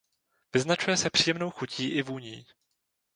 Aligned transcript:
Vyznačuje 0.53 0.97
se 0.97 1.09
příjemnou 1.09 1.49
chutí 1.51 1.89
i 1.89 2.01
vůní. 2.01 2.45